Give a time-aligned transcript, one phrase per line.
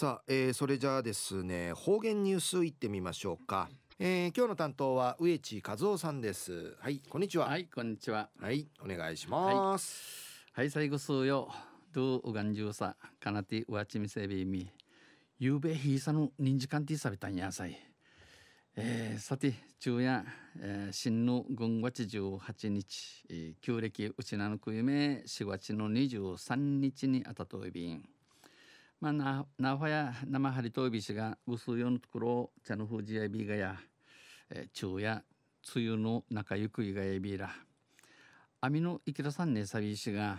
[0.00, 3.68] さあ、えー、それじゃあですね方言ニュースいってみましょうか、
[3.98, 6.74] えー、今日の担当は植地和夫さんです。
[6.80, 7.48] はいこんにちは。
[7.48, 8.30] はいこんにちは。
[8.40, 10.46] はいお願いします。
[10.54, 11.52] はい、最後数よ。
[11.92, 14.72] ドゥウガンジューサカナティウワチミセビミ
[15.38, 17.78] ゆうべひいさの人時間ティさびたんやさい。
[18.76, 20.24] えー、さて昼夜、
[20.60, 28.02] えー、新の軍月18日、えー、旧暦うちなのくゆめ4月の23日にあたといびん
[29.00, 33.76] まあ、な、なほや、生張りとびしが、うすよのところ、茶のふじやびがや、
[34.50, 35.24] えー、昼夜、
[35.74, 37.50] 梅雨の中ゆくいがやびら。
[38.60, 40.36] あみの池田さんねさびしが、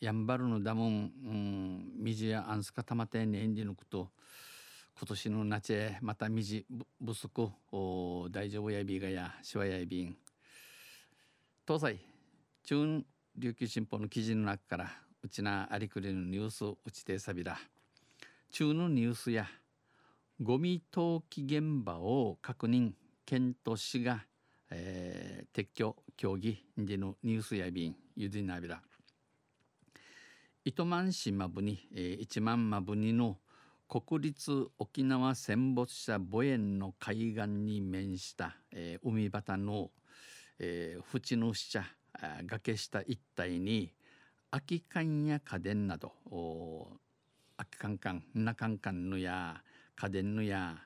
[0.00, 4.08] やんばるのだもん、うん、みじやあんすかたまてねんじぬくと、
[4.98, 6.66] 今年の夏へまたみじ
[7.04, 10.16] 不足、お大丈夫やびがや、しわやびん。
[11.64, 12.00] 東西、
[12.64, 13.04] 中
[13.36, 14.90] 琉球新報の記事の中から、
[15.22, 17.56] うちなありくりのニュースうちてさびら。
[18.52, 19.46] 中のニュースや
[20.38, 22.90] ゴミ投棄現場を確認
[23.24, 24.26] 県と市が、
[24.70, 28.82] えー、撤去協議でのニュースや便ゆでなびら。
[30.66, 33.38] 糸満市まぶに、えー、一万まぶにの
[33.88, 39.90] 国立沖縄戦没者墓園の海岸に面した、えー、海端の、
[40.58, 41.86] えー、縁の下
[42.46, 43.94] 崖下一帯に
[44.50, 46.12] 空き缶や家電など
[47.82, 49.60] カンカンなカンカンのや
[49.96, 50.78] 家電のや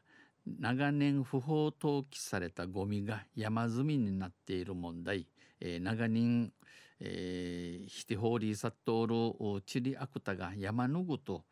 [0.47, 5.27] 長年不法投棄されたゴミが山積みになっている問題、
[5.61, 6.55] えー、長年、
[7.01, 11.45] えー、ヒテホーリーサットールチリアクタが山のぐと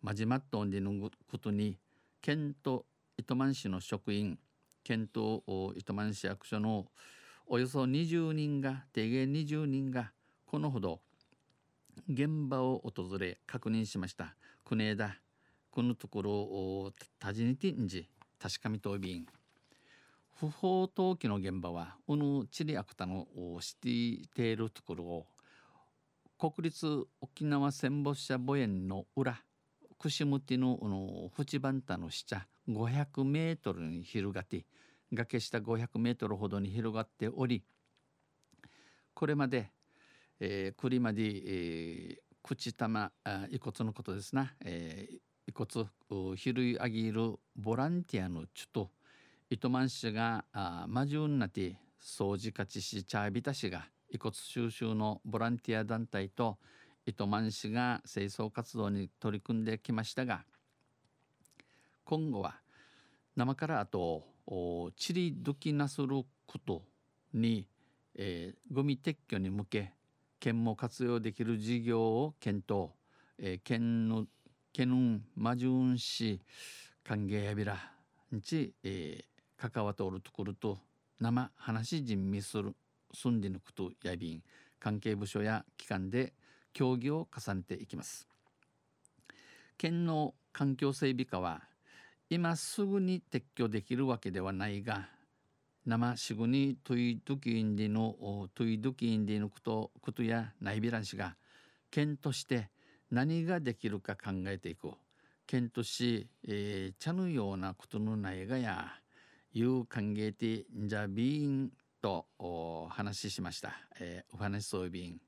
[0.00, 1.76] まじまっとんでぬぐことに
[2.22, 2.86] 県と
[3.18, 4.38] 糸満市の職員
[4.82, 5.42] 県と
[5.76, 6.86] 糸満市役所の
[7.46, 10.12] およそ20人が定芸20人が
[10.46, 11.00] このほど
[12.08, 14.34] 現場を訪れ確認しました。
[14.68, 15.16] 国枝
[15.70, 18.08] このところをタジニティンジ
[18.42, 19.24] 確かみとびん。
[20.40, 23.28] 不法投棄の現場はうぬチリアクタの
[23.60, 23.88] して
[24.42, 25.26] いるところを
[26.36, 26.84] 国立
[27.20, 29.40] 沖縄戦没者墓園の裏
[30.00, 34.66] 串むてのの縁番太の下500メートルに広がって
[35.12, 37.62] 崖下500メートルほどに広がっており
[39.14, 39.70] これまで
[40.40, 43.10] えー、栗まで、えー、口玉
[43.50, 48.90] 遺骨のことですな、えー、遺骨拾い上げるボランティアのちょと
[49.50, 56.58] 糸満市があマジュンナティ掃除勝ちしチャービタ市が遺骨収集のボランティア団体と
[57.04, 60.44] 糸満市が清掃活動に取り組んできましたが
[62.04, 62.60] 今後は
[63.34, 64.22] 生からあと
[64.96, 66.82] チリドキなすること
[67.34, 67.66] に、
[68.14, 69.95] えー、ゴミ撤去に向け
[70.40, 72.90] 県も活用できる事業を検討、
[73.38, 74.26] えー、県の
[74.72, 76.40] 県のマジュン市
[77.02, 77.78] 歓迎やびら
[78.34, 80.78] んち、えー、関わっておるところと
[81.18, 82.74] 生話人味する
[83.14, 84.42] 住んでぬくとやびん
[84.78, 86.34] 関係部署や機関で
[86.74, 88.28] 協議を重ねていきます。
[89.78, 91.62] 県の環境整備課は
[92.28, 95.08] 今すぐに撤去できるわけではないが
[95.86, 101.36] 生しぐにトイドキインディのトイドキインディのことことやないびらんしが
[101.92, 102.70] 県として
[103.12, 104.90] 何ができるか考えていく
[105.46, 108.94] 県とし、えー、茶のようなことのないがや
[109.54, 111.70] いう歓迎てんじゃびん
[112.02, 113.70] とお話しました、
[114.00, 115.20] えー、お話そうびん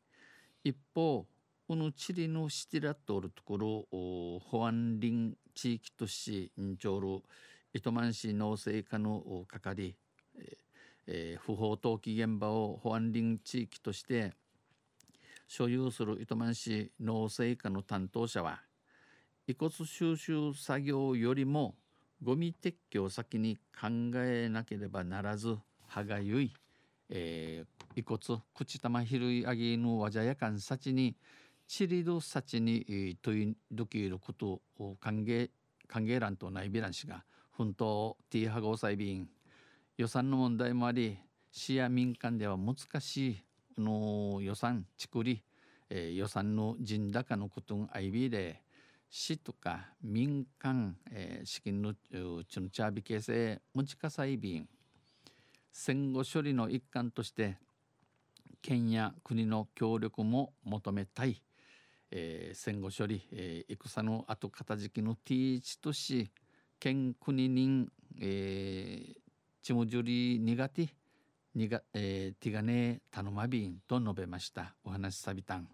[0.65, 1.25] 一方
[1.69, 3.87] このチリのシティラットおるところ
[4.51, 7.23] 保安林地域都市にちょうる
[7.73, 9.95] 糸満市農政課の係
[11.07, 14.35] えー、不法投棄現場を保安林地域として
[15.47, 18.61] 所有する糸満市農政課の担当者は
[19.47, 21.75] 遺骨収集作業よりも
[22.23, 25.57] ゴミ撤去を先に考えなければならず
[25.87, 26.53] 歯がゆい、
[27.09, 31.17] えー、遺骨口玉拾い上げのわじゃやかんさちに
[31.67, 35.49] チリドサチに問いどきることを歓迎
[35.87, 37.25] 歓迎欄とないびらんしが
[37.57, 39.29] 奮闘ティーハゴーサイビン
[39.99, 41.19] 予算の問題もあり
[41.51, 45.43] 市や民間では難しいの予算作り、
[45.91, 48.63] えー、予算の陣高のことんあいびで
[49.11, 54.69] 市とか民間、えー、資金のちのチャービ形成持ちかさいびん
[55.73, 57.57] 戦後処理の一環として
[58.63, 61.43] 県や国の協力も求めたい、
[62.13, 66.31] えー、戦後処理、えー、戦の後片付きのティーチとし
[66.79, 67.91] 県国人、
[68.21, 69.28] えー、
[69.69, 70.89] ちもじゅり苦手
[71.55, 75.69] にが、えー、ティガネ頼まびんと述べましたお話さびたん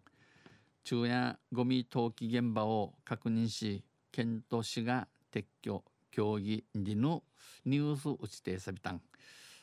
[0.83, 7.23] 昼夜ゴミ投棄現場を確認し県都市が撤去協議にの
[7.65, 9.01] ニュース打ちてさびたん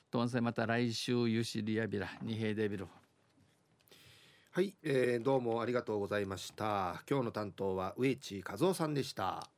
[0.10, 2.88] とんせまた来週ゆしりやびらにへいでびる
[4.52, 9.50] はい、えー、どうもありがとうございました今日の担当は植地和夫さんでした